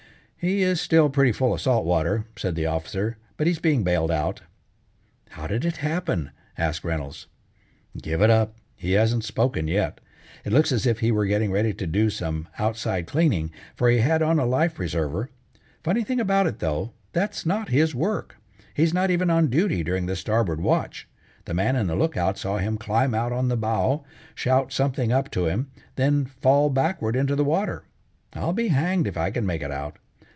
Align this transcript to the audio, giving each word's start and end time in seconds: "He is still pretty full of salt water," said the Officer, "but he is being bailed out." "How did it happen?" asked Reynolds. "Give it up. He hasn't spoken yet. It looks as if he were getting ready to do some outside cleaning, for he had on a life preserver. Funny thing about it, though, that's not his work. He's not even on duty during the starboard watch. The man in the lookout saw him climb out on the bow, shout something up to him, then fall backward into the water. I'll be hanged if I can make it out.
"He 0.43 0.63
is 0.63 0.81
still 0.81 1.07
pretty 1.11 1.31
full 1.31 1.53
of 1.53 1.61
salt 1.61 1.85
water," 1.85 2.25
said 2.35 2.55
the 2.55 2.65
Officer, 2.65 3.15
"but 3.37 3.45
he 3.45 3.51
is 3.51 3.59
being 3.59 3.83
bailed 3.83 4.09
out." 4.09 4.41
"How 5.29 5.45
did 5.45 5.63
it 5.63 5.77
happen?" 5.85 6.31
asked 6.57 6.83
Reynolds. 6.83 7.27
"Give 8.01 8.23
it 8.23 8.31
up. 8.31 8.55
He 8.75 8.93
hasn't 8.93 9.23
spoken 9.23 9.67
yet. 9.67 10.01
It 10.43 10.51
looks 10.51 10.71
as 10.71 10.87
if 10.87 10.97
he 10.97 11.11
were 11.11 11.27
getting 11.27 11.51
ready 11.51 11.75
to 11.75 11.85
do 11.85 12.09
some 12.09 12.47
outside 12.57 13.05
cleaning, 13.05 13.51
for 13.75 13.87
he 13.87 13.99
had 13.99 14.23
on 14.23 14.39
a 14.39 14.45
life 14.47 14.73
preserver. 14.73 15.29
Funny 15.83 16.03
thing 16.03 16.19
about 16.19 16.47
it, 16.47 16.57
though, 16.57 16.91
that's 17.13 17.45
not 17.45 17.69
his 17.69 17.93
work. 17.93 18.35
He's 18.73 18.95
not 18.95 19.11
even 19.11 19.29
on 19.29 19.45
duty 19.47 19.83
during 19.83 20.07
the 20.07 20.15
starboard 20.15 20.59
watch. 20.59 21.07
The 21.45 21.53
man 21.53 21.75
in 21.75 21.85
the 21.85 21.95
lookout 21.95 22.39
saw 22.39 22.57
him 22.57 22.79
climb 22.79 23.13
out 23.13 23.31
on 23.31 23.47
the 23.47 23.57
bow, 23.57 24.03
shout 24.33 24.73
something 24.73 25.11
up 25.11 25.29
to 25.33 25.45
him, 25.45 25.69
then 25.97 26.25
fall 26.25 26.71
backward 26.71 27.15
into 27.15 27.35
the 27.35 27.43
water. 27.45 27.83
I'll 28.33 28.53
be 28.53 28.69
hanged 28.69 29.05
if 29.05 29.17
I 29.17 29.29
can 29.29 29.45
make 29.45 29.61
it 29.61 29.69
out. 29.69 29.97